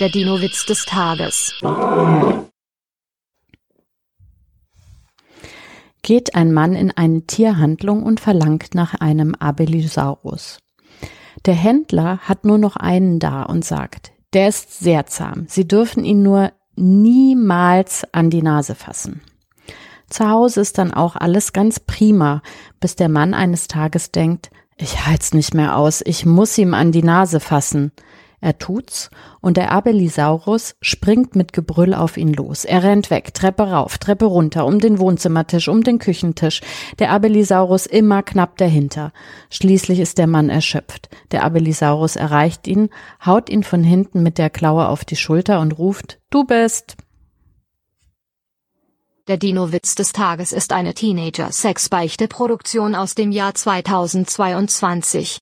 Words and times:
Der 0.00 0.08
Dino-Witz 0.08 0.66
des 0.66 0.86
Tages. 0.86 1.54
Geht 6.02 6.34
ein 6.34 6.52
Mann 6.52 6.74
in 6.74 6.90
eine 6.90 7.22
Tierhandlung 7.26 8.02
und 8.02 8.18
verlangt 8.18 8.74
nach 8.74 8.94
einem 8.94 9.36
Abelisaurus. 9.36 10.58
Der 11.46 11.54
Händler 11.54 12.18
hat 12.18 12.44
nur 12.44 12.58
noch 12.58 12.74
einen 12.74 13.20
da 13.20 13.44
und 13.44 13.64
sagt, 13.64 14.10
der 14.32 14.48
ist 14.48 14.80
sehr 14.80 15.06
zahm. 15.06 15.46
Sie 15.48 15.68
dürfen 15.68 16.04
ihn 16.04 16.24
nur 16.24 16.50
niemals 16.74 18.02
an 18.12 18.30
die 18.30 18.42
Nase 18.42 18.74
fassen. 18.74 19.20
Zu 20.10 20.28
Hause 20.28 20.60
ist 20.60 20.76
dann 20.78 20.92
auch 20.92 21.14
alles 21.14 21.52
ganz 21.52 21.78
prima, 21.78 22.42
bis 22.80 22.96
der 22.96 23.08
Mann 23.08 23.32
eines 23.32 23.68
Tages 23.68 24.10
denkt, 24.10 24.50
ich 24.76 25.06
halt's 25.06 25.34
nicht 25.34 25.54
mehr 25.54 25.76
aus, 25.76 26.02
ich 26.04 26.26
muss 26.26 26.58
ihm 26.58 26.74
an 26.74 26.90
die 26.90 27.04
Nase 27.04 27.38
fassen. 27.38 27.92
Er 28.44 28.58
tut's 28.58 29.08
und 29.40 29.56
der 29.56 29.72
Abelisaurus 29.72 30.76
springt 30.82 31.34
mit 31.34 31.54
Gebrüll 31.54 31.94
auf 31.94 32.18
ihn 32.18 32.30
los. 32.30 32.66
Er 32.66 32.82
rennt 32.82 33.08
weg, 33.08 33.32
Treppe 33.32 33.62
rauf, 33.62 33.96
Treppe 33.96 34.26
runter, 34.26 34.66
um 34.66 34.80
den 34.80 34.98
Wohnzimmertisch, 34.98 35.68
um 35.68 35.82
den 35.82 35.98
Küchentisch. 35.98 36.60
Der 36.98 37.10
Abelisaurus 37.10 37.86
immer 37.86 38.22
knapp 38.22 38.58
dahinter. 38.58 39.14
Schließlich 39.48 39.98
ist 39.98 40.18
der 40.18 40.26
Mann 40.26 40.50
erschöpft. 40.50 41.08
Der 41.32 41.42
Abelisaurus 41.42 42.16
erreicht 42.16 42.66
ihn, 42.66 42.90
haut 43.24 43.48
ihn 43.48 43.62
von 43.62 43.82
hinten 43.82 44.22
mit 44.22 44.36
der 44.36 44.50
Klaue 44.50 44.88
auf 44.88 45.06
die 45.06 45.16
Schulter 45.16 45.60
und 45.60 45.78
ruft, 45.78 46.18
du 46.28 46.44
bist. 46.44 46.98
Der 49.26 49.38
Dino-Witz 49.38 49.94
des 49.94 50.12
Tages 50.12 50.52
ist 50.52 50.74
eine 50.74 50.92
Teenager-Sex-Beichte-Produktion 50.92 52.94
aus 52.94 53.14
dem 53.14 53.32
Jahr 53.32 53.54
2022. 53.54 55.32